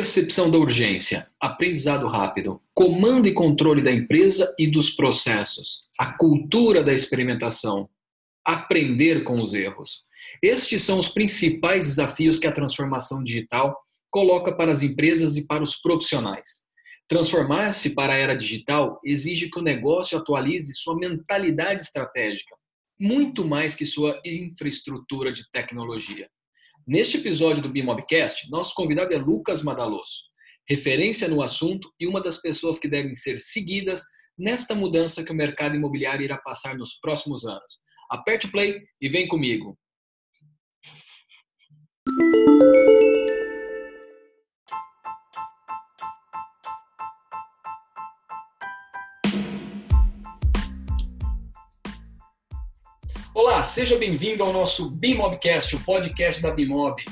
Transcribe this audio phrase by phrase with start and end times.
[0.00, 6.82] Percepção da urgência, aprendizado rápido, comando e controle da empresa e dos processos, a cultura
[6.82, 7.86] da experimentação,
[8.42, 10.00] aprender com os erros.
[10.42, 13.78] Estes são os principais desafios que a transformação digital
[14.10, 16.64] coloca para as empresas e para os profissionais.
[17.06, 22.56] Transformar-se para a era digital exige que o negócio atualize sua mentalidade estratégica,
[22.98, 26.26] muito mais que sua infraestrutura de tecnologia.
[26.90, 30.24] Neste episódio do Bimobcast, nosso convidado é Lucas Madaloso,
[30.68, 34.02] referência no assunto e uma das pessoas que devem ser seguidas
[34.36, 37.78] nesta mudança que o mercado imobiliário irá passar nos próximos anos.
[38.10, 39.78] Aperte o play e vem comigo.
[53.42, 57.02] Olá, seja bem-vindo ao nosso Bimobcast, o podcast da Bimob.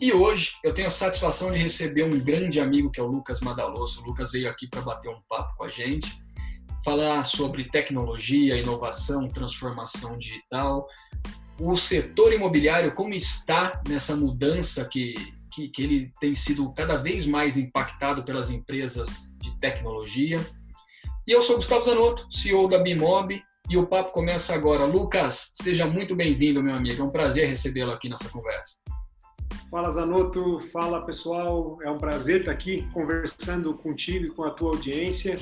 [0.00, 3.40] E hoje eu tenho a satisfação de receber um grande amigo que é o Lucas
[3.40, 4.00] Madaloso.
[4.00, 6.10] O Lucas veio aqui para bater um papo com a gente,
[6.82, 10.88] falar sobre tecnologia, inovação, transformação digital,
[11.60, 15.12] o setor imobiliário, como está nessa mudança que,
[15.52, 20.40] que, que ele tem sido cada vez mais impactado pelas empresas de tecnologia.
[21.26, 24.84] E eu sou Gustavo Zanotto, CEO da Bimob, e o papo começa agora.
[24.84, 27.00] Lucas, seja muito bem-vindo, meu amigo.
[27.00, 28.76] É um prazer recebê-lo aqui nessa conversa.
[29.70, 30.58] Fala, Zanotto.
[30.58, 31.78] Fala, pessoal.
[31.82, 35.38] É um prazer estar aqui conversando contigo e com a tua audiência.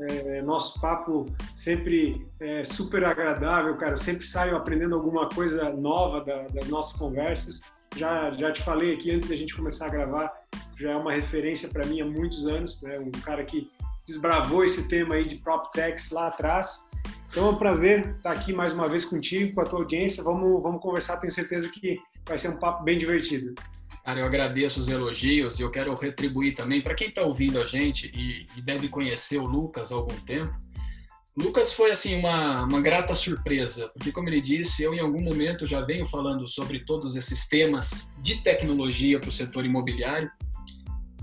[0.00, 3.94] É, nosso papo sempre é super agradável, cara.
[3.94, 7.60] Sempre saio aprendendo alguma coisa nova da, das nossas conversas.
[7.96, 10.32] Já, já te falei aqui antes da gente começar a gravar,
[10.78, 12.80] já é uma referência para mim há muitos anos.
[12.82, 12.98] Né?
[12.98, 13.70] Um cara que
[14.06, 16.89] desbravou esse tema aí de prop techs lá atrás
[17.30, 20.22] então é um prazer estar aqui mais uma vez contigo, com a tua audiência.
[20.24, 23.54] Vamos, vamos conversar, tenho certeza que vai ser um papo bem divertido.
[24.04, 27.64] Cara, eu agradeço os elogios e eu quero retribuir também para quem está ouvindo a
[27.64, 30.52] gente e, e, deve conhecer o Lucas há algum tempo.
[31.36, 35.64] Lucas foi assim uma, uma grata surpresa, porque como ele disse, eu em algum momento
[35.64, 40.28] já venho falando sobre todos esses temas de tecnologia para o setor imobiliário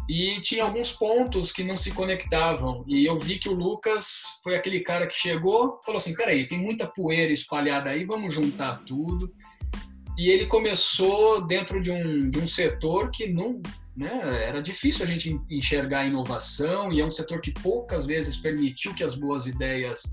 [0.07, 2.83] e tinha alguns pontos que não se conectavam.
[2.87, 6.59] E eu vi que o Lucas foi aquele cara que chegou, falou assim: peraí, tem
[6.59, 9.33] muita poeira espalhada aí, vamos juntar tudo.
[10.17, 13.61] E ele começou dentro de um, de um setor que não.
[13.95, 18.37] Né, era difícil a gente enxergar a inovação e é um setor que poucas vezes
[18.37, 20.03] permitiu que as boas ideias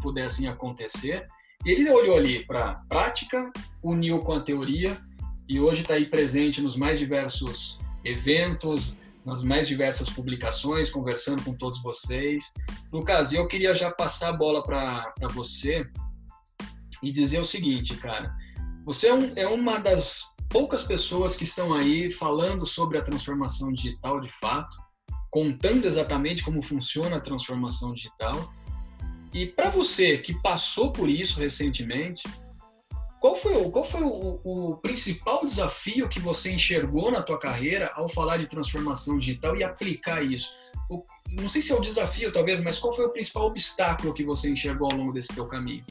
[0.00, 1.28] pudessem acontecer.
[1.64, 4.96] Ele olhou ali para a prática, uniu com a teoria
[5.46, 11.54] e hoje está aí presente nos mais diversos eventos, nas mais diversas publicações, conversando com
[11.54, 12.52] todos vocês.
[12.92, 15.86] Lucas, eu queria já passar a bola para você
[17.02, 18.34] e dizer o seguinte, cara.
[18.84, 23.72] Você é, um, é uma das poucas pessoas que estão aí falando sobre a transformação
[23.72, 24.76] digital de fato,
[25.30, 28.52] contando exatamente como funciona a transformação digital.
[29.32, 32.22] E para você que passou por isso recentemente,
[33.24, 37.90] qual foi, o, qual foi o, o, principal desafio que você enxergou na tua carreira
[37.94, 40.54] ao falar de transformação digital e aplicar isso?
[40.90, 44.22] O, não sei se é o desafio, talvez, mas qual foi o principal obstáculo que
[44.22, 45.82] você enxergou ao longo desse teu caminho?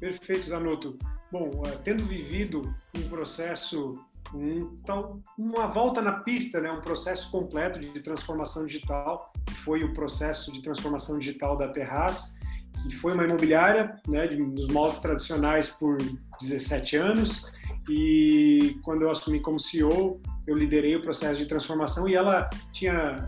[0.00, 0.96] Perfeito, Zanotto.
[1.30, 4.02] Bom, eh, tendo vivido um processo,
[4.32, 9.84] um, tal, uma volta na pista, né, um processo completo de transformação digital, que foi
[9.84, 12.37] o processo de transformação digital da Terraz,
[12.82, 15.98] que foi uma imobiliária, né, dos moldes tradicionais por
[16.40, 17.50] 17 anos.
[17.88, 23.18] E quando eu assumi como CEO, eu liderei o processo de transformação e ela tinha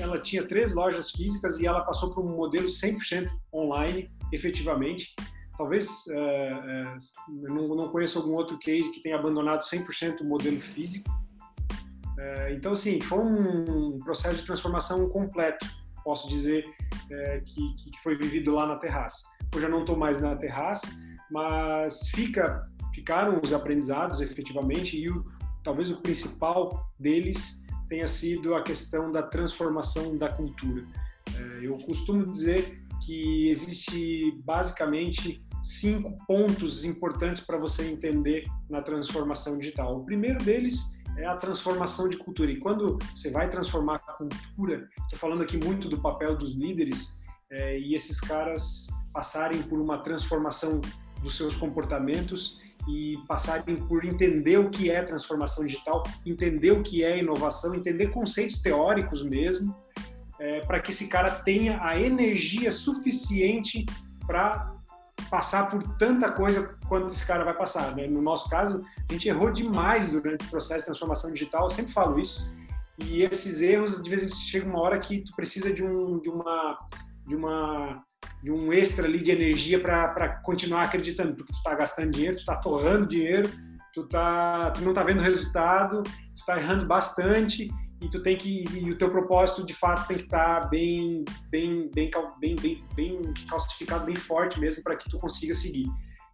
[0.00, 5.14] ela tinha três lojas físicas e ela passou para um modelo 100% online, efetivamente.
[5.56, 10.60] Talvez uh, uh, não, não conheço algum outro case que tenha abandonado 100% o modelo
[10.60, 11.10] físico.
[11.10, 15.66] Uh, então, assim, foi um processo de transformação completo
[16.02, 16.64] posso dizer
[17.10, 19.22] é, que, que foi vivido lá na terraça.
[19.54, 20.88] Eu não estou mais na terraça,
[21.30, 22.62] mas fica,
[22.94, 25.24] ficaram os aprendizados efetivamente e o,
[25.62, 30.86] talvez o principal deles tenha sido a questão da transformação da cultura.
[31.36, 39.58] É, eu costumo dizer que existe basicamente cinco pontos importantes para você entender na transformação
[39.58, 39.98] digital.
[39.98, 42.50] O primeiro deles é a transformação de cultura.
[42.50, 43.98] E quando você vai transformar
[44.28, 47.20] cultura, estou falando aqui muito do papel dos líderes
[47.50, 50.80] é, e esses caras passarem por uma transformação
[51.22, 57.04] dos seus comportamentos e passarem por entender o que é transformação digital, entender o que
[57.04, 59.74] é inovação, entender conceitos teóricos mesmo,
[60.38, 63.86] é, para que esse cara tenha a energia suficiente
[64.26, 64.74] para
[65.30, 67.94] passar por tanta coisa quanto esse cara vai passar.
[67.94, 68.06] Né?
[68.06, 71.92] No nosso caso, a gente errou demais durante o processo de transformação digital, eu sempre
[71.92, 72.44] falo isso,
[73.08, 76.20] E esses erros, de vez em quando, chega uma hora que tu precisa de, um,
[76.20, 76.76] de uma
[77.26, 78.04] de uma
[78.42, 82.40] de um extra ali de energia para continuar acreditando, porque tu está gastando dinheiro, tu
[82.40, 83.48] está torrando dinheiro,
[83.94, 87.70] tu, tá, tu não está vendo resultado, tu está errando bastante
[88.00, 91.24] e tu tem que e o teu propósito de fato tem que estar tá bem,
[91.50, 92.10] bem, bem,
[92.40, 95.86] bem, bem, bem calcificado, bem forte mesmo para que tu consiga seguir.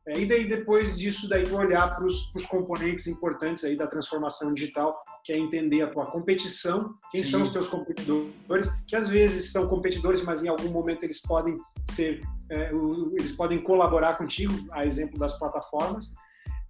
[0.07, 4.97] É, e daí depois disso daí olhar para os componentes importantes aí da transformação digital,
[5.29, 7.33] que é entender a tua competição, quem Sim.
[7.33, 11.55] são os teus competidores, que às vezes são competidores, mas em algum momento eles podem
[11.85, 12.73] ser, é,
[13.13, 16.15] eles podem colaborar contigo, a exemplo das plataformas.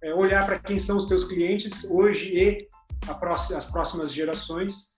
[0.03, 2.67] É, olhar para quem são os teus clientes hoje e
[3.13, 4.89] próxima, as próximas gerações.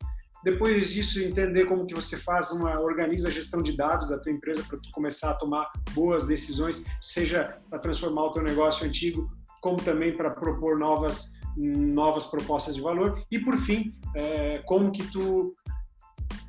[0.43, 4.31] Depois disso, entender como que você faz uma organiza a gestão de dados da tua
[4.31, 9.29] empresa para tu começar a tomar boas decisões, seja para transformar o teu negócio antigo,
[9.61, 15.03] como também para propor novas novas propostas de valor e por fim é, como que
[15.11, 15.55] tu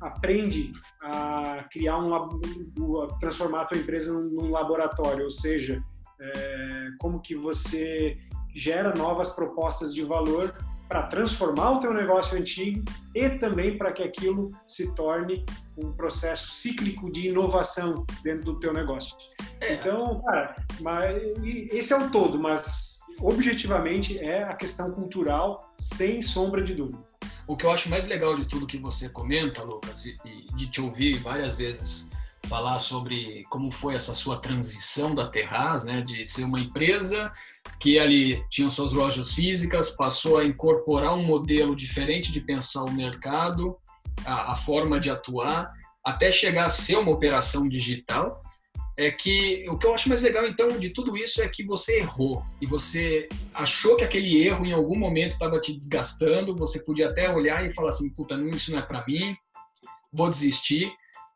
[0.01, 0.71] aprende
[1.01, 5.83] a criar um a transformar a tua empresa num laboratório ou seja
[6.19, 8.15] é, como que você
[8.55, 10.53] gera novas propostas de valor
[10.87, 12.83] para transformar o teu negócio antigo
[13.15, 15.43] e também para que aquilo se torne
[15.77, 19.15] um processo cíclico de inovação dentro do teu negócio.
[19.59, 19.73] É.
[19.73, 26.63] Então, cara, mas, esse é o todo, mas objetivamente é a questão cultural, sem sombra
[26.63, 27.03] de dúvida.
[27.47, 30.17] O que eu acho mais legal de tudo que você comenta, Lucas, e,
[30.55, 32.09] de te ouvir várias vezes
[32.47, 37.31] falar sobre como foi essa sua transição da Terraz, né, de ser uma empresa
[37.79, 42.91] que ali tinha suas lojas físicas, passou a incorporar um modelo diferente de pensar o
[42.91, 43.77] mercado,
[44.25, 45.71] a, a forma de atuar,
[46.03, 48.42] até chegar a ser uma operação digital.
[48.95, 51.97] É que o que eu acho mais legal então de tudo isso é que você
[51.97, 57.09] errou e você achou que aquele erro em algum momento estava te desgastando, você podia
[57.09, 59.35] até olhar e falar assim, puta, não, isso não é para mim,
[60.11, 60.91] vou desistir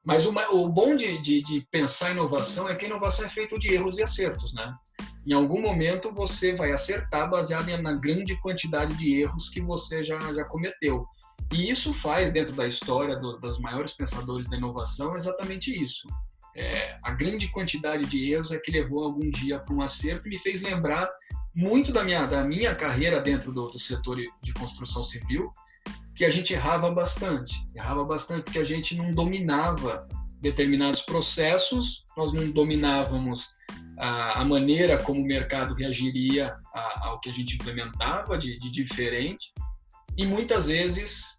[0.08, 3.60] mas o, o bom de, de, de, pensar inovação é que a inovação é feita
[3.60, 4.74] de erros e acertos, né?
[5.28, 10.18] Em algum momento você vai acertar baseado na grande quantidade de erros que você já,
[10.34, 11.06] já cometeu.
[11.52, 16.08] E isso faz, dentro da história do, dos maiores pensadores da inovação, exatamente isso.
[16.58, 20.30] É, a grande quantidade de erros é que levou algum dia para um acerto e
[20.30, 21.08] me fez lembrar
[21.56, 25.52] muito da minha, da minha carreira dentro do, do setor de construção civil,
[26.16, 27.54] que a gente errava bastante.
[27.76, 30.08] Errava bastante porque a gente não dominava
[30.42, 33.50] determinados processos, nós não dominávamos
[33.98, 38.72] a, a maneira como o mercado reagiria a, ao que a gente implementava de, de
[38.72, 39.54] diferente.
[40.18, 41.38] E muitas vezes,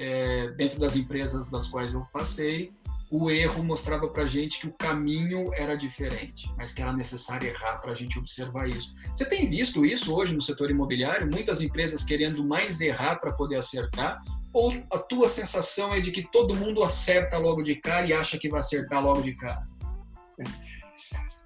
[0.00, 2.72] é, dentro das empresas das quais eu passei,
[3.16, 7.78] o erro mostrava para gente que o caminho era diferente, mas que era necessário errar
[7.78, 8.92] para a gente observar isso.
[9.14, 11.30] Você tem visto isso hoje no setor imobiliário?
[11.32, 14.20] Muitas empresas querendo mais errar para poder acertar?
[14.52, 18.36] Ou a tua sensação é de que todo mundo acerta logo de cara e acha
[18.36, 19.64] que vai acertar logo de cara?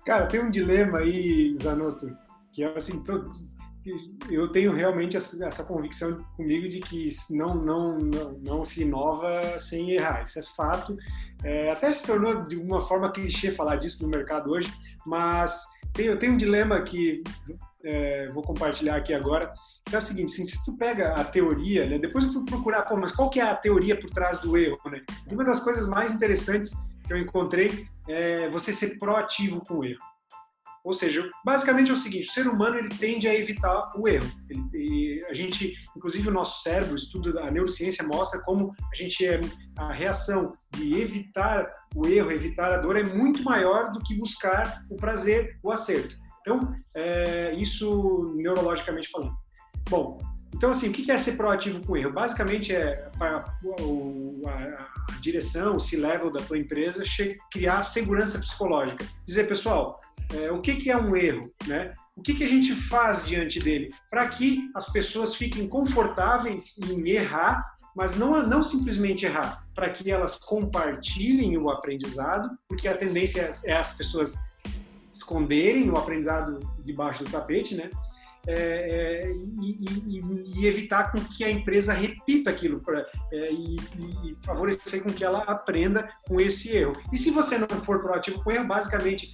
[0.07, 2.17] Cara, tem um dilema aí, Zanotto,
[2.51, 3.29] que é assim, todo,
[4.31, 9.93] eu tenho realmente essa, convicção comigo de que não, não, não, não se inova sem
[9.93, 10.23] errar.
[10.25, 10.97] Isso é fato.
[11.45, 14.73] É, até se tornou de uma forma clichê falar disso no mercado hoje,
[15.07, 17.23] mas tem, eu tenho um dilema que
[17.85, 19.53] é, vou compartilhar aqui agora,
[19.85, 22.83] que é o seguinte, assim, se tu pega a teoria, né, depois eu fui procurar,
[22.83, 25.01] pô, mas qual que é a teoria por trás do erro, né?
[25.31, 26.73] Uma das coisas mais interessantes
[27.07, 30.08] que eu encontrei é você ser proativo com o erro.
[30.85, 34.31] Ou seja, basicamente é o seguinte: o ser humano ele tende a evitar o erro.
[34.49, 39.25] Ele, a gente, inclusive o nosso cérebro, o estudo da neurociência mostra como a gente
[39.27, 39.41] é
[39.77, 44.85] a reação de evitar o erro, evitar a dor é muito maior do que buscar
[44.91, 46.17] o prazer, o acerto.
[46.41, 49.37] Então, é, isso neurologicamente falando.
[49.91, 50.19] Bom,
[50.55, 52.13] então, assim, o que é ser proativo com erro?
[52.13, 53.45] Basicamente é a, a,
[54.49, 57.05] a direção, o C-level da tua empresa,
[57.53, 59.07] criar segurança psicológica.
[59.27, 60.01] Dizer, pessoal,
[60.35, 61.95] é, o que, que é um erro, né?
[62.17, 67.09] O que, que a gente faz diante dele para que as pessoas fiquem confortáveis em
[67.11, 73.49] errar, mas não, não simplesmente errar, para que elas compartilhem o aprendizado, porque a tendência
[73.65, 74.37] é as pessoas
[75.13, 77.89] esconderem o aprendizado debaixo do tapete, né?
[78.51, 79.77] É, é, e,
[80.09, 80.23] e,
[80.57, 85.23] e, evitar com que a empresa repita aquilo pra, é, e, e, favorecer com que
[85.23, 86.95] ela aprenda com esse erro.
[87.13, 89.33] E se você não for proativo com o erro, basicamente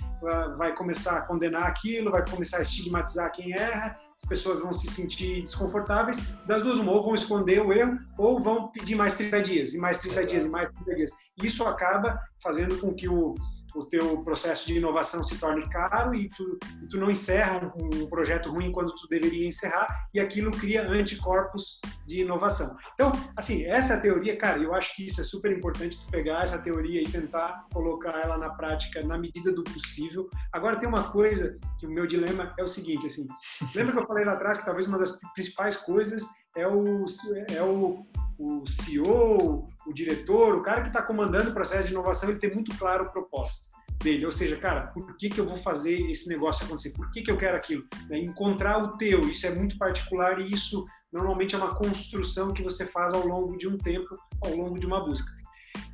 [0.56, 4.88] vai começar a condenar aquilo, vai começar a estigmatizar quem erra, as pessoas vão se
[4.88, 9.42] sentir desconfortáveis, das duas uma, ou vão esconder o erro, ou vão pedir mais 30
[9.42, 11.10] dias, e mais 30 dias, e mais 30 dias.
[11.42, 13.34] Isso acaba fazendo com que o,
[13.74, 18.02] o teu processo de inovação se torne caro e tu, e tu não encerra um,
[18.02, 22.76] um, projeto ruim quando tu deveria encerrar e aquilo cria anticorpos de inovação.
[22.94, 26.58] Então, assim, essa teoria, cara, eu acho que isso é super importante tu pegar essa
[26.58, 30.28] teoria e tentar colocar ela na prática na medida do possível.
[30.52, 33.26] Agora tem uma coisa que o meu dilema é o seguinte, assim,
[33.74, 36.22] lembra que eu falei lá atrás que talvez uma das principais coisas
[36.56, 37.04] é o,
[37.50, 38.06] é o,
[38.38, 42.52] o CEO, o diretor, o cara que está comandando o processo de inovação, ele tem
[42.52, 44.24] muito claro o propósito dele.
[44.24, 46.92] Ou seja, cara, por que, que eu vou fazer esse negócio acontecer?
[46.92, 47.84] Por que, que eu quero aquilo?
[48.10, 52.62] É encontrar o teu, isso é muito particular e isso normalmente é uma construção que
[52.62, 54.08] você faz ao longo de um tempo,
[54.42, 55.30] ao longo de uma busca.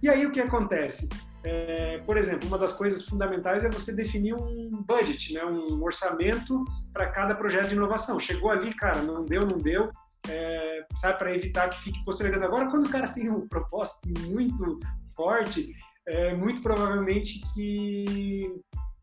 [0.03, 1.09] E aí o que acontece?
[1.43, 6.65] É, por exemplo, uma das coisas fundamentais é você definir um budget, né, um orçamento
[6.93, 8.21] para cada projeto de inovação.
[8.21, 9.91] Chegou ali, cara, não deu, não deu,
[10.29, 12.45] é, sabe, para evitar que fique postergando.
[12.45, 14.79] Agora, quando o cara tem um propósito muito
[15.15, 15.75] forte,
[16.07, 18.53] é muito provavelmente que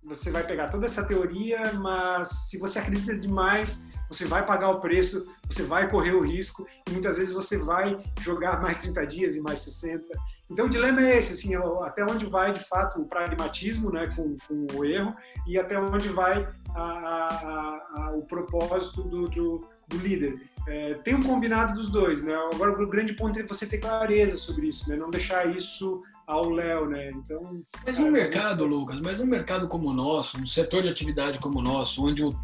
[0.03, 4.79] você vai pegar toda essa teoria, mas se você acredita demais, você vai pagar o
[4.79, 9.36] preço, você vai correr o risco e muitas vezes você vai jogar mais 30 dias
[9.36, 10.05] e mais 60.
[10.50, 14.38] Então o dilema é esse, assim, até onde vai de fato o pragmatismo, né, com,
[14.47, 15.13] com o erro
[15.45, 20.50] e até onde vai a, a, a, o propósito do, do, do líder.
[20.67, 22.36] É, tem um combinado dos dois, né?
[22.53, 24.97] Agora o grande ponto é você ter clareza sobre isso, né?
[24.97, 27.09] Não deixar isso ao léu, né?
[27.09, 27.59] Então.
[27.86, 31.59] Mas no mercado, Lucas, mas no mercado como o nosso, no setor de atividade como
[31.59, 32.36] o nosso, onde o,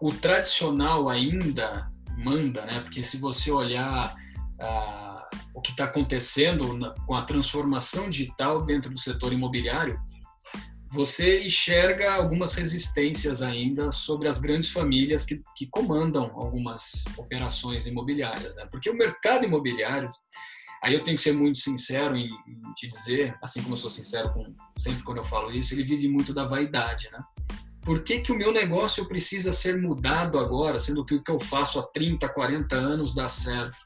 [0.00, 2.80] o tradicional ainda manda, né?
[2.80, 4.14] Porque se você olhar
[4.60, 10.00] ah, o que está acontecendo na, com a transformação digital dentro do setor imobiliário,
[10.92, 18.54] você enxerga algumas resistências ainda sobre as grandes famílias que, que comandam algumas operações imobiliárias,
[18.56, 18.66] né?
[18.70, 20.12] Porque o mercado imobiliário,
[20.84, 23.88] aí eu tenho que ser muito sincero em, em, te dizer, assim como eu sou
[23.88, 27.18] sincero com, sempre quando eu falo isso, ele vive muito da vaidade, né?
[27.80, 31.40] Por que, que o meu negócio precisa ser mudado agora, sendo que o que eu
[31.40, 33.76] faço há 30, 40 anos dá certo?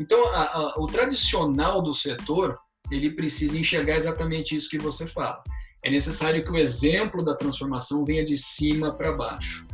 [0.00, 2.58] Então, a, a, o tradicional do setor,
[2.90, 5.42] ele precisa enxergar exatamente isso que você fala
[5.84, 9.66] é necessário que o exemplo da transformação venha de cima para baixo.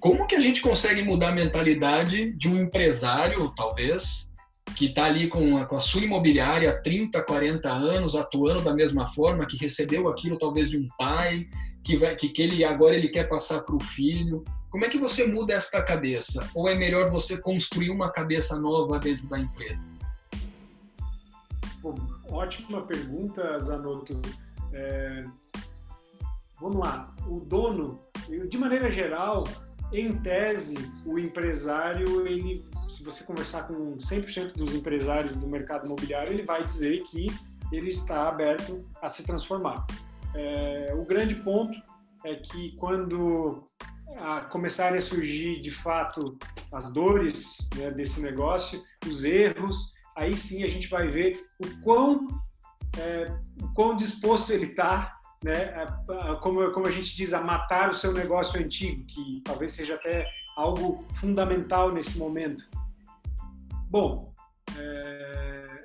[0.00, 4.32] Como que a gente consegue mudar a mentalidade de um empresário, talvez,
[4.76, 8.74] que está ali com a, com a, sua imobiliária há 30, 40 anos, atuando da
[8.74, 11.46] mesma forma, que recebeu aquilo talvez de um pai,
[11.84, 14.42] que, vai, que, que ele agora ele quer passar para o filho.
[14.70, 16.48] Como é que você muda esta cabeça?
[16.54, 19.88] Ou é melhor você construir uma cabeça nova dentro da empresa?
[21.80, 21.94] Bom,
[22.28, 24.20] ótima pergunta, Zanotto.
[24.72, 25.22] É,
[26.60, 28.00] vamos lá, o dono,
[28.48, 29.44] de maneira geral,
[29.92, 36.32] em tese, o empresário, ele, se você conversar com 100% dos empresários do mercado imobiliário,
[36.32, 37.26] ele vai dizer que
[37.70, 39.86] ele está aberto a se transformar.
[40.34, 41.76] É, o grande ponto
[42.24, 43.64] é que quando
[44.16, 46.38] a começarem a surgir de fato
[46.72, 52.26] as dores né, desse negócio, os erros, aí sim a gente vai ver o quão
[52.98, 53.26] é,
[53.74, 57.94] quão disposto ele está, né, a, a, como, como a gente diz, a matar o
[57.94, 62.68] seu negócio antigo, que talvez seja até algo fundamental nesse momento.
[63.88, 64.32] Bom,
[64.76, 65.82] é,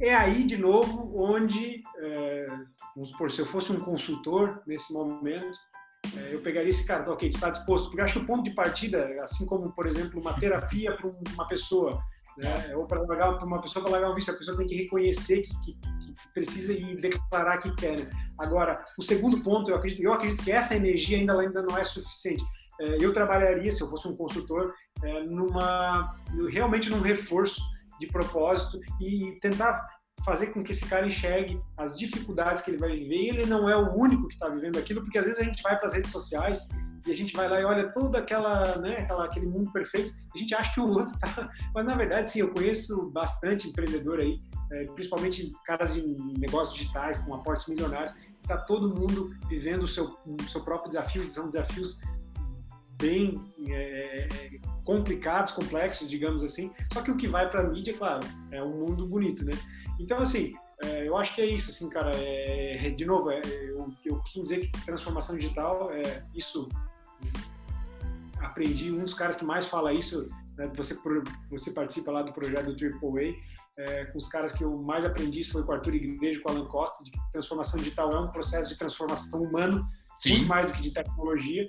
[0.00, 2.46] é aí de novo onde, é,
[2.94, 5.58] vamos supor, se eu fosse um consultor nesse momento,
[6.16, 9.20] é, eu pegaria esse cara, ok, está disposto, porque acho que o ponto de partida,
[9.22, 12.00] assim como, por exemplo, uma terapia para uma pessoa,
[12.38, 12.76] né?
[12.76, 15.56] Ou para largar uma pessoa para largar um vício, a pessoa tem que reconhecer que,
[15.60, 17.98] que, que precisa e declarar que quer.
[17.98, 18.10] Né?
[18.38, 21.84] Agora, o segundo ponto, eu acredito, eu acredito que essa energia ainda ainda não é
[21.84, 22.44] suficiente.
[22.80, 26.10] É, eu trabalharia, se eu fosse um consultor, é, numa
[26.50, 27.60] realmente num reforço
[27.98, 29.86] de propósito e tentar
[30.24, 33.16] fazer com que esse cara enxergue as dificuldades que ele vai viver.
[33.16, 35.62] E ele não é o único que está vivendo aquilo, porque às vezes a gente
[35.62, 36.68] vai para as redes sociais
[37.06, 40.38] e a gente vai lá e olha todo aquela, né, aquela, aquele mundo perfeito, a
[40.38, 41.50] gente acha que o outro está.
[41.74, 44.36] Mas na verdade, sim, eu conheço bastante empreendedor aí,
[44.72, 46.02] é, principalmente caras de
[46.38, 51.26] negócios digitais com aportes milionários, está todo mundo vivendo o seu, o seu próprio desafio,
[51.26, 52.00] são desafios
[52.98, 54.28] bem é,
[54.84, 56.72] complicados, complexos, digamos assim.
[56.92, 59.52] Só que o que vai para a mídia, claro, é um mundo bonito, né?
[60.00, 62.10] Então, assim, é, eu acho que é isso, assim, cara.
[62.14, 66.68] É, de novo, é, eu, eu, costumo dizer que transformação digital, é, isso
[68.40, 70.96] aprendi, um dos caras que mais fala isso, né, você,
[71.50, 73.36] você participa lá do projeto do Triple
[73.78, 76.38] A, é, com os caras que eu mais aprendi isso foi com o Arthur Igreja
[76.38, 79.84] e com o Alan Costa, de que transformação digital é um processo de transformação humano,
[80.18, 80.30] Sim.
[80.30, 81.66] muito mais do que de tecnologia,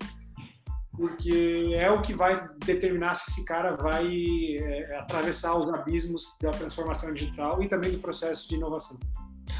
[0.93, 4.07] porque é o que vai determinar se esse cara vai
[4.57, 8.97] é, atravessar os abismos da transformação digital e também do processo de inovação.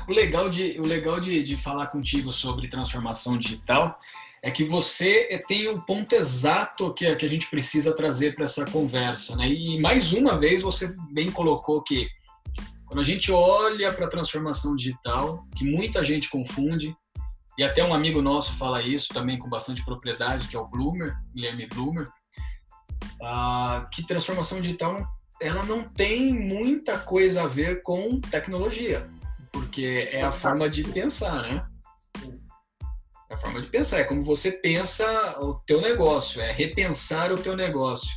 [0.07, 3.99] O legal de, o legal de, de falar contigo sobre transformação digital
[4.43, 8.65] é que você tem o ponto exato que, que a gente precisa trazer para essa
[8.65, 9.35] conversa.
[9.35, 9.47] Né?
[9.49, 12.07] E mais uma vez você bem colocou que
[12.85, 16.95] quando a gente olha para a transformação digital, que muita gente confunde,
[17.57, 21.15] e até um amigo nosso fala isso também com bastante propriedade, que é o Bloomer,
[21.33, 22.07] Guilherme Bloomer,
[23.21, 25.05] ah, que transformação digital
[25.41, 29.07] ela não tem muita coisa a ver com tecnologia,
[29.51, 31.65] porque é a forma de pensar, né?
[33.41, 35.05] Forma de pensar, é como você pensa
[35.39, 38.09] o teu negócio, é repensar o teu negócio.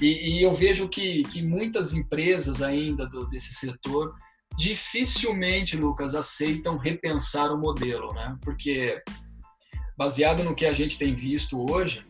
[0.00, 4.14] E, e eu vejo que, que muitas empresas ainda do, desse setor
[4.56, 8.36] dificilmente, Lucas, aceitam repensar o modelo, né?
[8.42, 9.02] Porque
[9.96, 12.06] baseado no que a gente tem visto hoje,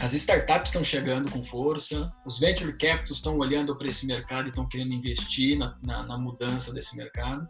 [0.00, 4.48] as startups estão chegando com força, os venture capitals estão olhando para esse mercado e
[4.48, 7.46] estão querendo investir na, na, na, mudança desse mercado.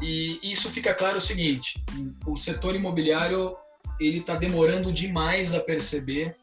[0.00, 1.82] E isso fica claro o seguinte:
[2.26, 3.56] o setor imobiliário
[4.00, 6.36] ele está demorando demais a perceber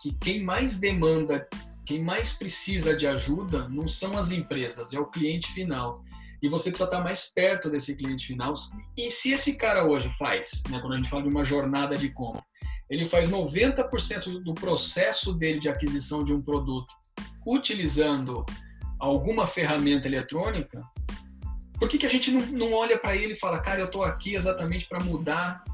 [0.00, 1.46] que quem mais demanda,
[1.84, 6.02] quem mais precisa de ajuda, não são as empresas, é o cliente final.
[6.42, 8.52] E você precisa estar mais perto desse cliente final.
[8.96, 12.08] E se esse cara hoje faz, né, quando a gente fala de uma jornada de
[12.08, 12.42] compra,
[12.90, 16.92] ele faz 90% do processo dele de aquisição de um produto
[17.46, 18.44] utilizando
[18.98, 20.82] alguma ferramenta eletrônica,
[21.82, 24.04] por que, que a gente não, não olha para ele e fala, cara, eu estou
[24.04, 25.64] aqui exatamente para mudar,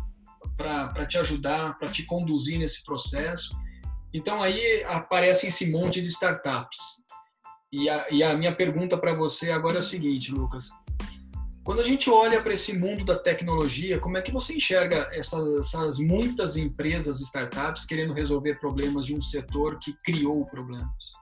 [0.57, 3.55] para te ajudar, para te conduzir nesse processo?
[4.15, 6.79] Então aí aparece esse monte de startups.
[7.71, 10.71] E a, e a minha pergunta para você agora é o seguinte, Lucas:
[11.63, 15.59] quando a gente olha para esse mundo da tecnologia, como é que você enxerga essas,
[15.59, 21.13] essas, muitas empresas, startups, querendo resolver problemas de um setor que criou problemas?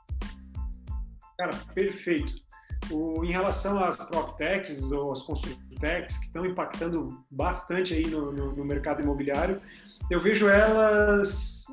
[1.36, 2.45] Cara, perfeito.
[2.90, 8.52] O, em relação às PropTechs ou às Construtechs, que estão impactando bastante aí no, no,
[8.52, 9.60] no mercado imobiliário,
[10.10, 11.66] eu vejo elas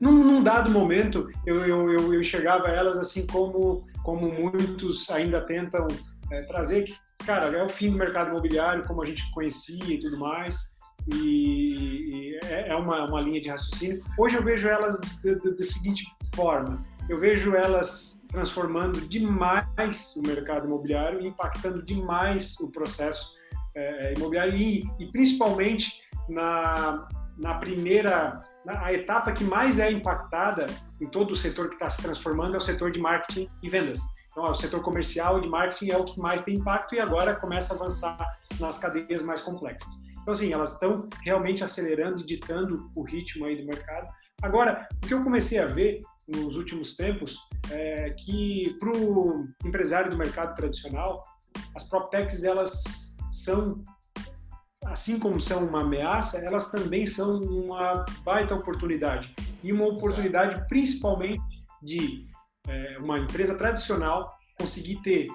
[0.00, 5.88] num, num, dado momento, eu, eu, eu, enxergava elas assim como, como muitos ainda tentam
[6.30, 6.84] é, trazer
[7.28, 10.78] cara, é o fim do mercado imobiliário como a gente conhecia e tudo mais.
[11.12, 14.02] E, e é, é uma, uma linha de raciocínio.
[14.18, 21.24] Hoje eu vejo elas da seguinte forma: eu vejo elas transformando demais o mercado imobiliário,
[21.24, 23.34] impactando demais o processo
[23.74, 30.66] é, imobiliário e, e, principalmente na, na primeira, a etapa que mais é impactada
[31.00, 34.00] em todo o setor que está se transformando é o setor de marketing e vendas.
[34.30, 37.72] Então, o setor comercial de marketing é o que mais tem impacto e agora começa
[37.72, 39.88] a avançar nas cadeias mais complexas.
[40.20, 44.06] Então, assim, elas estão realmente acelerando e ditando o ritmo aí do mercado.
[44.42, 47.38] Agora, o que eu comecei a ver nos últimos tempos
[47.70, 51.22] é que para o empresário do mercado tradicional,
[51.74, 53.82] as PropTechs, elas são,
[54.84, 59.34] assim como são uma ameaça, elas também são uma baita oportunidade.
[59.62, 62.26] E uma oportunidade principalmente de
[62.68, 65.26] é, uma empresa tradicional conseguir ter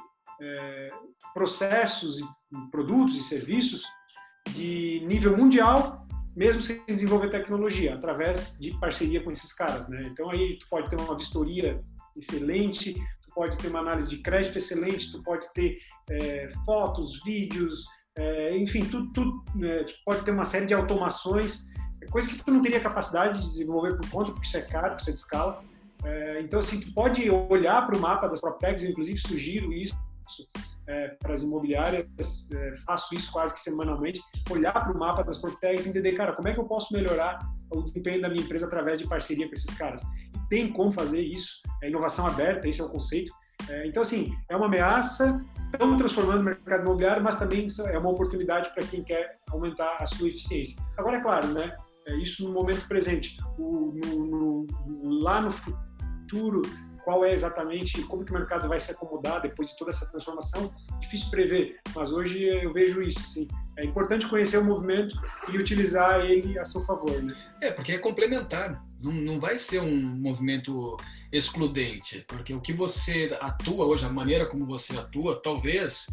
[0.42, 0.92] é,
[1.34, 2.22] processos,
[2.72, 3.84] produtos e serviços
[4.50, 6.03] de nível mundial,
[6.36, 10.08] mesmo sem desenvolver tecnologia, através de parceria com esses caras, né?
[10.12, 11.82] Então aí tu pode ter uma vistoria
[12.16, 15.78] excelente, tu pode ter uma análise de crédito excelente, tu pode ter
[16.10, 21.70] é, fotos, vídeos, é, enfim, tu, tu, né, tu, pode ter uma série de automações,
[22.12, 25.10] coisa que tu não teria capacidade de desenvolver por conta, porque isso é caro, isso
[25.10, 25.64] é de escala.
[26.04, 29.98] É, então, assim, tu pode olhar para o mapa das PropTechs, inclusive sugiro isso
[30.88, 35.40] é, para as imobiliárias, é, faço isso quase que semanalmente, olhar para o mapa das
[35.40, 37.40] PropTechs e entender, cara, como é que eu posso melhorar
[37.78, 40.04] o desempenho da minha empresa através de parceria com esses caras.
[40.50, 43.32] Tem como fazer isso, é inovação aberta, esse é o conceito.
[43.70, 45.42] É, então, assim, é uma ameaça,
[45.72, 50.06] estamos transformando o mercado imobiliário, mas também é uma oportunidade para quem quer aumentar a
[50.06, 50.82] sua eficiência.
[50.98, 51.76] Agora, é claro, né?
[52.06, 53.38] É isso no momento presente.
[53.58, 54.68] O, no, no,
[55.22, 56.62] lá no futuro,
[57.04, 60.74] qual é exatamente, como que o mercado vai se acomodar depois de toda essa transformação,
[61.00, 63.48] difícil prever, mas hoje eu vejo isso, sim.
[63.78, 65.20] É importante conhecer o movimento
[65.52, 67.36] e utilizar ele a seu favor, né?
[67.62, 70.96] É, porque é complementar, não, não vai ser um movimento
[71.32, 76.06] excludente, porque o que você atua hoje, a maneira como você atua, talvez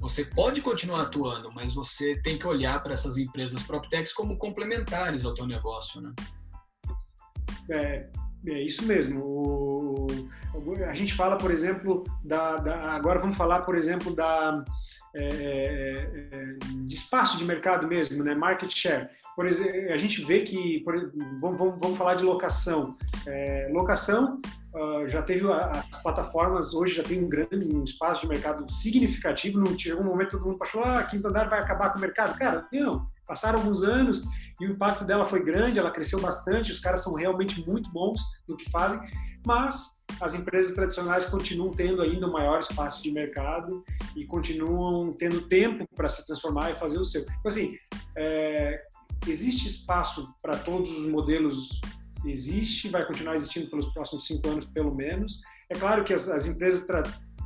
[0.00, 5.24] você pode continuar atuando, mas você tem que olhar para essas empresas PropTechs como complementares
[5.24, 6.12] ao teu negócio, né?
[7.70, 8.08] É,
[8.46, 9.20] é isso mesmo.
[9.20, 9.77] O,
[10.88, 14.64] a gente fala, por exemplo, da, da, agora vamos falar, por exemplo, da
[15.14, 16.56] é, é, é,
[16.86, 18.34] de espaço de mercado mesmo, né?
[18.34, 19.08] Market share.
[19.34, 20.94] Por exemplo, a gente vê que, por,
[21.40, 22.96] vamos, vamos, vamos falar de locação.
[23.26, 24.40] É, locação
[24.74, 29.58] Uh, já teve as plataformas, hoje já tem um grande um espaço de mercado significativo.
[29.58, 32.00] Não chegou um momento todo mundo achou, ah, a Quinta Andar vai acabar com o
[32.00, 32.36] mercado.
[32.36, 33.08] Cara, não.
[33.26, 34.22] Passaram alguns anos
[34.60, 38.20] e o impacto dela foi grande, ela cresceu bastante, os caras são realmente muito bons
[38.46, 39.00] no que fazem,
[39.48, 43.82] mas as empresas tradicionais continuam tendo ainda um maior espaço de mercado
[44.14, 47.22] e continuam tendo tempo para se transformar e fazer o seu.
[47.22, 47.74] Então, assim,
[48.14, 48.82] é,
[49.26, 51.80] existe espaço para todos os modelos
[52.26, 55.40] existe, vai continuar existindo pelos próximos cinco anos, pelo menos.
[55.70, 56.86] É claro que as, as empresas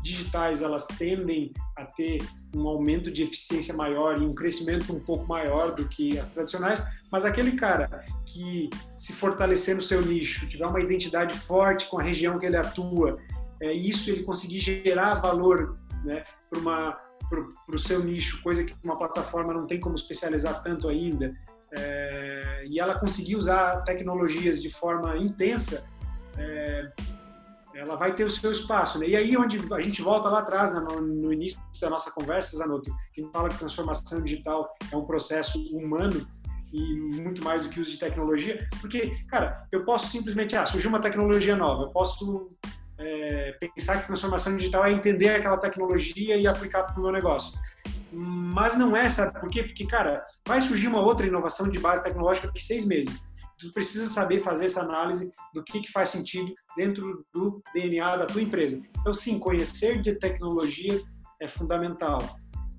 [0.03, 2.19] digitais elas tendem a ter
[2.55, 6.85] um aumento de eficiência maior e um crescimento um pouco maior do que as tradicionais,
[7.11, 12.03] mas aquele cara que se fortalecer no seu nicho, tiver uma identidade forte com a
[12.03, 13.19] região que ele atua,
[13.61, 16.99] é, isso ele conseguir gerar valor né, para uma
[17.31, 21.35] para o seu nicho, coisa que uma plataforma não tem como especializar tanto ainda,
[21.75, 25.89] é, e ela conseguir usar tecnologias de forma intensa,
[26.37, 26.93] é,
[27.75, 28.99] ela vai ter o seu espaço.
[28.99, 29.09] Né?
[29.09, 32.57] E aí onde a gente volta lá atrás, né, no, no, início da nossa conversa,
[32.57, 36.27] Zanotto, que fala que transformação digital é um processo humano
[36.73, 40.89] e muito mais do que uso de tecnologia, porque, cara, eu posso simplesmente, ah, surgiu
[40.89, 42.49] uma tecnologia nova, eu posso
[42.99, 47.59] é, pensar que transformação digital é entender aquela tecnologia e aplicar para o meu negócio.
[48.11, 49.63] Mas não é, sabe por quê?
[49.63, 53.31] Porque, cara, vai surgir uma outra inovação de base tecnológica daqui seis meses.
[53.59, 58.27] Tu precisa saber fazer essa análise do que, que faz sentido dentro do DNA da
[58.27, 58.81] tua empresa.
[59.01, 62.19] Então, sim, conhecer de tecnologias é fundamental.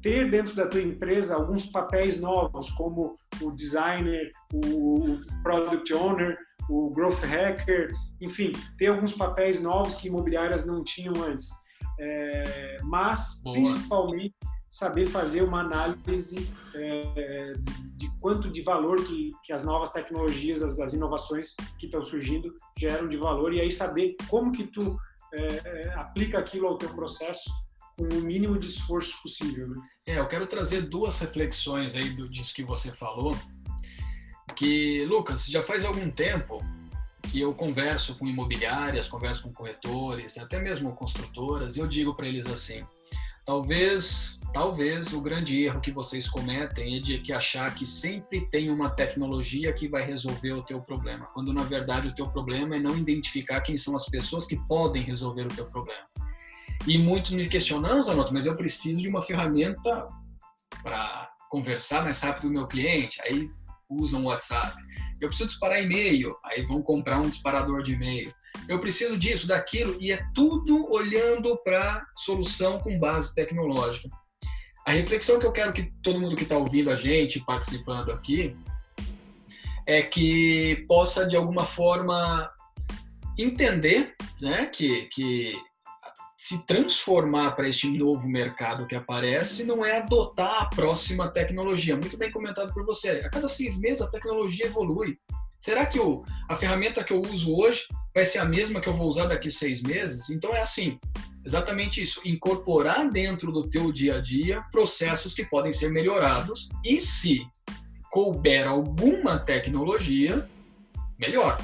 [0.01, 6.37] Ter dentro da tua empresa alguns papéis novos, como o designer, o product owner,
[6.69, 11.49] o growth hacker, enfim, ter alguns papéis novos que imobiliárias não tinham antes.
[11.99, 13.55] É, mas, Boa.
[13.55, 14.35] principalmente,
[14.73, 17.53] saber fazer uma análise é,
[17.95, 22.51] de quanto de valor que, que as novas tecnologias, as, as inovações que estão surgindo
[22.75, 24.97] geram de valor e aí saber como que tu
[25.31, 27.51] é, é, aplica aquilo ao teu processo
[27.95, 29.67] com o mínimo de esforço possível.
[29.67, 29.81] Né?
[30.07, 33.37] É, eu quero trazer duas reflexões aí do, disso que você falou,
[34.55, 36.59] que, Lucas, já faz algum tempo
[37.29, 42.27] que eu converso com imobiliárias, converso com corretores, até mesmo construtoras, e eu digo para
[42.27, 42.83] eles assim,
[43.45, 48.69] Talvez, talvez o grande erro que vocês cometem é de que achar que sempre tem
[48.69, 52.79] uma tecnologia que vai resolver o teu problema, quando na verdade o teu problema é
[52.79, 56.05] não identificar quem são as pessoas que podem resolver o teu problema.
[56.85, 60.07] E muitos me questionam, Zanotto, mas eu preciso de uma ferramenta
[60.83, 63.21] para conversar mais rápido com o meu cliente.
[63.23, 63.49] Aí
[63.89, 64.75] usam o WhatsApp.
[65.21, 68.33] Eu preciso disparar e-mail, aí vão comprar um disparador de e-mail.
[68.67, 74.09] Eu preciso disso, daquilo, e é tudo olhando para solução com base tecnológica.
[74.85, 78.55] A reflexão que eu quero que todo mundo que está ouvindo a gente, participando aqui,
[79.85, 82.51] é que possa, de alguma forma,
[83.37, 85.57] entender né, que, que
[86.43, 91.95] se transformar para este novo mercado que aparece não é adotar a próxima tecnologia.
[91.95, 93.09] Muito bem comentado por você.
[93.25, 95.17] A cada seis meses a tecnologia evolui.
[95.61, 95.97] Será que
[96.49, 99.49] a ferramenta que eu uso hoje vai ser a mesma que eu vou usar daqui
[99.49, 100.29] seis meses?
[100.29, 100.99] Então é assim,
[101.45, 102.21] exatamente isso.
[102.25, 107.45] Incorporar dentro do teu dia a dia processos que podem ser melhorados e se
[108.11, 110.47] couber alguma tecnologia,
[111.17, 111.57] melhor.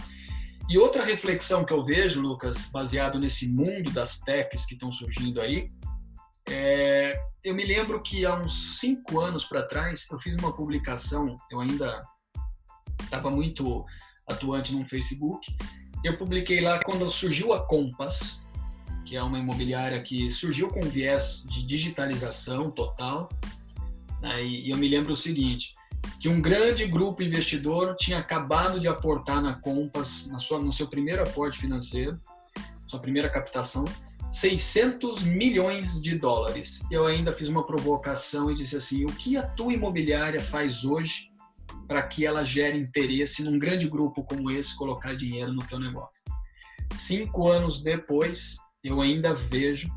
[0.70, 5.42] E outra reflexão que eu vejo, Lucas, baseado nesse mundo das techs que estão surgindo
[5.42, 5.68] aí,
[6.48, 11.36] é, eu me lembro que há uns cinco anos para trás eu fiz uma publicação,
[11.52, 12.04] eu ainda
[13.02, 13.86] estava muito
[14.28, 15.56] atuante no Facebook.
[16.04, 18.42] Eu publiquei lá quando surgiu a Compass,
[19.06, 23.30] que é uma imobiliária que surgiu com viés de digitalização total.
[24.22, 24.44] Né?
[24.44, 25.76] E eu me lembro o seguinte:
[26.20, 30.88] que um grande grupo investidor tinha acabado de aportar na Compass, na sua, no seu
[30.88, 32.20] primeiro aporte financeiro,
[32.88, 33.86] sua primeira captação,
[34.32, 36.84] 600 milhões de dólares.
[36.92, 41.32] Eu ainda fiz uma provocação e disse assim: o que a tua imobiliária faz hoje
[41.88, 46.24] para que ela gere interesse num grande grupo como esse colocar dinheiro no teu negócio?
[46.94, 49.90] Cinco anos depois, eu ainda vejo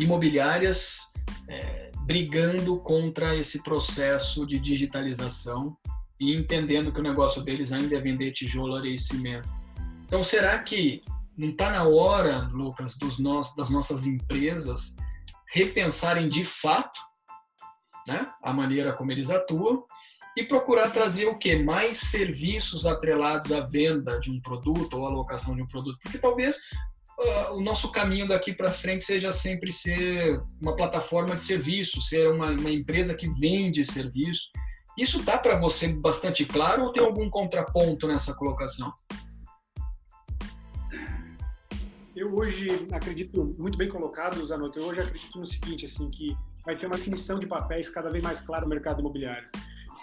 [0.00, 0.98] imobiliárias
[1.48, 5.76] é, brigando contra esse processo de digitalização
[6.20, 9.48] e entendendo que o negócio deles ainda é vender tijolo, areia e cimento.
[10.04, 11.02] Então, será que
[11.36, 14.94] não está na hora, Lucas, dos nossos, das nossas empresas
[15.52, 16.98] repensarem de fato
[18.06, 19.84] né, a maneira como eles atuam
[20.36, 25.10] e procurar trazer o que mais serviços atrelados à venda de um produto ou à
[25.10, 26.58] locação de um produto, porque talvez
[27.18, 32.30] uh, o nosso caminho daqui para frente seja sempre ser uma plataforma de serviço, ser
[32.30, 34.48] uma, uma empresa que vende serviço.
[34.96, 38.92] Isso tá para você bastante claro ou tem algum contraponto nessa colocação?
[42.14, 46.76] Eu hoje acredito, muito bem colocado, Zanotto, eu hoje acredito no seguinte, assim, que vai
[46.76, 49.48] ter uma definição de papéis cada vez mais clara no mercado imobiliário.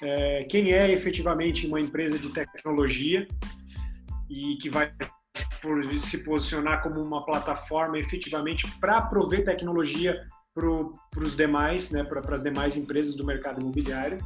[0.02, 3.26] É, quem é efetivamente uma empresa de tecnologia
[4.30, 4.92] e que vai
[6.00, 10.20] se posicionar como uma plataforma efetivamente para prover tecnologia
[10.54, 10.68] para
[11.24, 14.18] os demais, né, para as demais empresas do mercado imobiliário.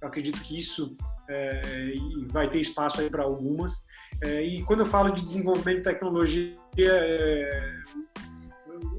[0.00, 0.96] Eu acredito que isso
[1.28, 1.92] é,
[2.30, 3.84] vai ter espaço aí para algumas.
[4.24, 7.74] É, e quando eu falo de desenvolvimento de tecnologia, é,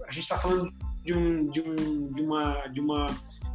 [0.08, 0.72] a gente está falando
[1.04, 3.06] de, um, de, um, de, uma, de, uma,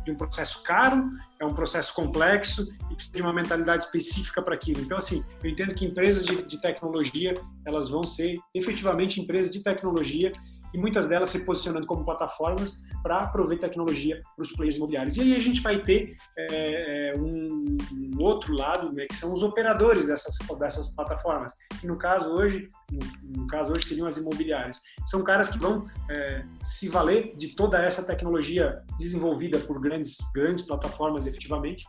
[0.04, 4.54] de um processo caro, é um processo complexo e precisa de uma mentalidade específica para
[4.54, 4.80] aquilo.
[4.80, 9.62] Então, assim, eu entendo que empresas de, de tecnologia, elas vão ser efetivamente empresas de
[9.62, 10.32] tecnologia
[10.74, 15.16] e muitas delas se posicionando como plataformas para prover tecnologia para os players imobiliários.
[15.16, 19.32] E aí a gente vai ter é, é, um, um, outro lado, né, que são
[19.32, 24.18] os operadores dessas, dessas plataformas, que no caso hoje, no, no caso hoje seriam as
[24.18, 24.80] imobiliárias.
[25.06, 30.66] São caras que vão é, se valer de toda essa tecnologia desenvolvida por grandes, grandes
[30.66, 31.84] plataformas, efetivamente,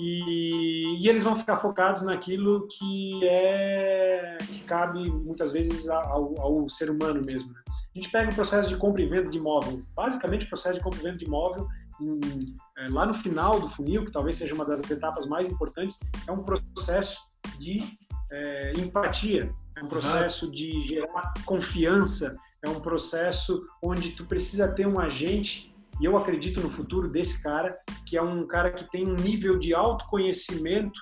[0.00, 6.68] e, e, eles vão ficar focados naquilo que é que cabe muitas vezes ao, ao
[6.68, 7.52] ser humano mesmo.
[7.52, 7.60] Né?
[7.98, 9.82] A gente pega o processo de compra e venda de imóvel.
[9.92, 11.66] Basicamente, o processo de compra e venda de imóvel,
[12.00, 15.98] em, é, lá no final do funil, que talvez seja uma das etapas mais importantes,
[16.24, 17.18] é um processo
[17.58, 17.98] de
[18.30, 20.52] é, empatia, é um processo Exato.
[20.52, 26.60] de gerar confiança, é um processo onde tu precisa ter um agente e eu acredito
[26.60, 31.00] no futuro desse cara, que é um cara que tem um nível de autoconhecimento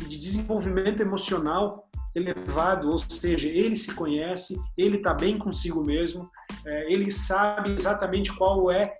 [0.00, 1.85] e de desenvolvimento emocional
[2.16, 6.28] elevado, ou seja, ele se conhece, ele está bem consigo mesmo,
[6.64, 8.94] é, ele sabe exatamente qual é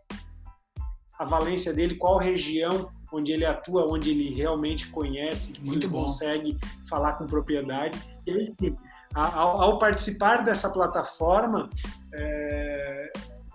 [1.19, 5.93] a valência dele, qual região onde ele atua, onde ele realmente conhece, que Muito ele
[5.93, 6.03] bom.
[6.03, 6.59] consegue
[6.91, 7.99] falar com propriedade.
[8.27, 8.77] E sim,
[9.15, 11.71] ao, ao participar dessa plataforma,
[12.13, 13.13] é,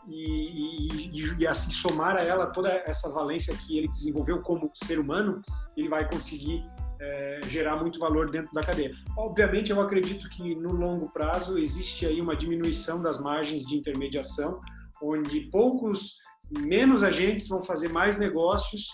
[0.08, 5.00] e, e, e, assim somar a ela toda essa valência que ele desenvolveu como ser
[5.00, 5.42] humano,
[5.78, 6.64] ele vai conseguir
[7.02, 8.94] é, gerar muito valor dentro da cadeia.
[9.18, 14.62] Obviamente, eu acredito que no longo prazo existe aí uma diminuição das margens de intermediação,
[15.02, 16.18] onde poucos,
[16.60, 18.88] menos agentes vão fazer mais negócios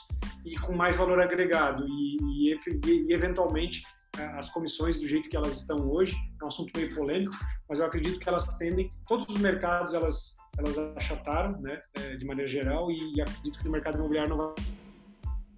[0.46, 3.84] e com mais valor agregado e, e, e eventualmente
[4.36, 7.36] as comissões do jeito que elas estão hoje, é um assunto meio polêmico,
[7.70, 12.26] mas eu acredito que elas tendem, todos os mercados elas elas achataram, né, é, de
[12.26, 14.56] maneira geral, e, acredito que no mercado imobiliário não vai,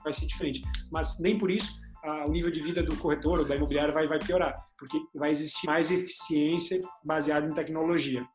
[0.03, 0.61] vai ser diferente.
[0.91, 4.19] Mas nem por isso o nível de vida do corretor ou da imobiliária vai, vai
[4.19, 8.25] piorar, porque vai existir mais eficiência baseada em tecnologia.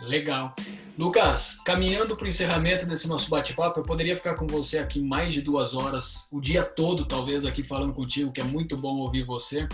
[0.00, 0.54] Legal.
[0.98, 5.32] Lucas, caminhando para o encerramento desse nosso bate-papo, eu poderia ficar com você aqui mais
[5.32, 9.24] de duas horas, o dia todo, talvez, aqui falando contigo, que é muito bom ouvir
[9.24, 9.68] você.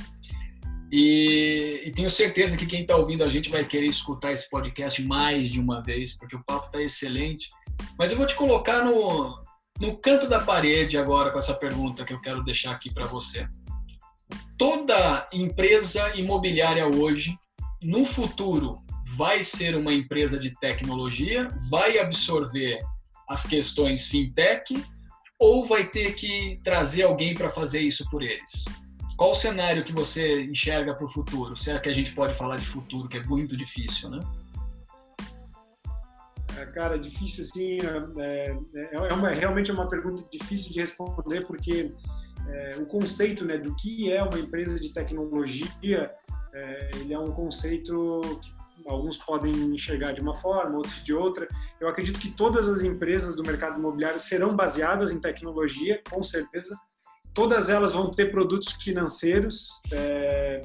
[0.92, 5.00] E, e, tenho certeza que quem está ouvindo a gente vai querer escutar esse podcast
[5.03, 7.48] mais de uma vez, porque o papo está excelente.
[7.96, 9.40] Mas eu vou te colocar no,
[9.81, 13.49] no canto da parede agora com essa pergunta que eu quero deixar aqui para você.
[14.59, 17.37] Toda empresa imobiliária hoje,
[17.83, 18.77] no futuro,
[19.16, 22.79] vai ser uma empresa de tecnologia, vai absorver
[23.27, 24.85] as questões fintech
[25.38, 28.64] ou vai ter que trazer alguém para fazer isso por eles?
[29.16, 31.57] Qual o cenário que você enxerga para o futuro?
[31.57, 34.21] Se é que a gente pode falar de futuro, que é muito difícil, né?
[36.59, 37.79] É, cara, difícil assim,
[38.19, 41.95] é, é, é uma, realmente é uma pergunta difícil de responder porque
[42.49, 46.11] é, o conceito né, do que é uma empresa de tecnologia,
[46.53, 51.47] é, ele é um conceito que alguns podem enxergar de uma forma, outros de outra.
[51.81, 56.77] Eu acredito que todas as empresas do mercado imobiliário serão baseadas em tecnologia, com certeza,
[57.35, 60.63] todas elas vão ter produtos financeiros é,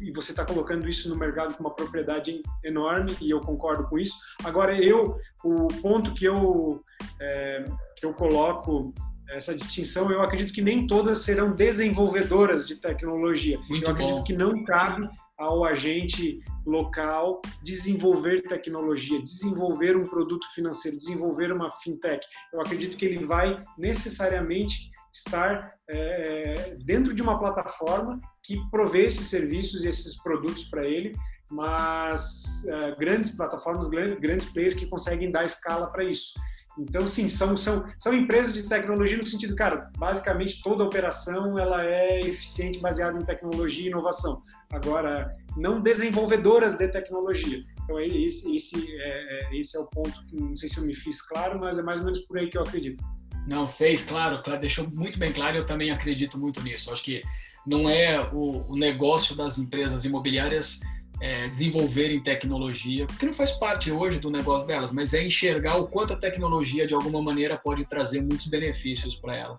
[0.00, 3.98] e você está colocando isso no mercado com uma propriedade enorme e eu concordo com
[3.98, 4.14] isso.
[4.44, 6.82] Agora eu o ponto que eu
[7.20, 7.64] é,
[7.96, 8.94] que eu coloco
[9.30, 13.58] essa distinção, eu acredito que nem todas serão desenvolvedoras de tecnologia.
[13.68, 14.24] Muito eu acredito bom.
[14.24, 22.26] que não cabe ao agente local desenvolver tecnologia, desenvolver um produto financeiro, desenvolver uma fintech.
[22.52, 29.28] Eu acredito que ele vai necessariamente estar é, dentro de uma plataforma que provê esses
[29.28, 31.12] serviços e esses produtos para ele,
[31.50, 36.32] mas é, grandes plataformas, grandes players que conseguem dar escala para isso.
[36.78, 41.84] Então, sim, são, são, são empresas de tecnologia no sentido, cara, basicamente toda operação ela
[41.84, 44.42] é eficiente baseada em tecnologia e inovação.
[44.72, 47.64] Agora, não desenvolvedoras de tecnologia.
[47.82, 50.94] Então, é esse, esse, é, é, esse é o ponto não sei se eu me
[50.94, 53.02] fiz claro, mas é mais ou menos por aí que eu acredito.
[53.48, 56.92] Não, fez, claro, claro deixou muito bem claro eu também acredito muito nisso.
[56.92, 57.22] Acho que
[57.66, 60.80] não é o, o negócio das empresas imobiliárias
[61.20, 65.86] é, desenvolverem tecnologia, porque não faz parte hoje do negócio delas, mas é enxergar o
[65.86, 69.58] quanto a tecnologia, de alguma maneira, pode trazer muitos benefícios para elas.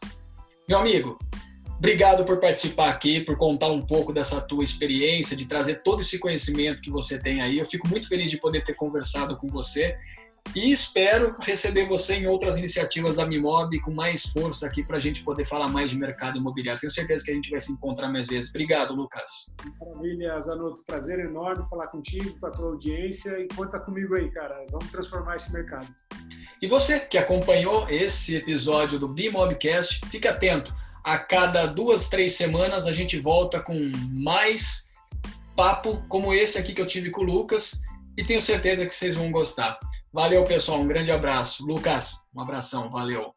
[0.67, 1.19] Meu amigo,
[1.77, 6.17] obrigado por participar aqui, por contar um pouco dessa tua experiência, de trazer todo esse
[6.17, 7.59] conhecimento que você tem aí.
[7.59, 9.95] Eu fico muito feliz de poder ter conversado com você
[10.53, 14.99] e espero receber você em outras iniciativas da Mimob com mais força aqui para a
[14.99, 16.81] gente poder falar mais de mercado imobiliário.
[16.81, 18.49] Tenho certeza que a gente vai se encontrar mais vezes.
[18.49, 19.47] Obrigado, Lucas.
[19.79, 20.83] Maravilha, Zanotto.
[20.85, 24.65] Prazer enorme falar contigo, com a tua audiência e conta comigo aí, cara.
[24.69, 25.87] Vamos transformar esse mercado.
[26.61, 30.75] E você que acompanhou esse episódio do Bimobcast, fique atento.
[31.03, 34.89] A cada duas, três semanas a gente volta com mais
[35.55, 37.81] papo como esse aqui que eu tive com o Lucas
[38.17, 39.79] e tenho certeza que vocês vão gostar.
[40.13, 40.79] Valeu, pessoal.
[40.79, 41.65] Um grande abraço.
[41.65, 42.89] Lucas, um abração.
[42.89, 43.33] Valeu.